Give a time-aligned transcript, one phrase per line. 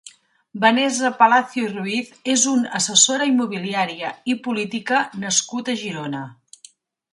[0.61, 6.27] Vanesa Palacios Ruiz és un assessora immobiliària i política nascut a Girona.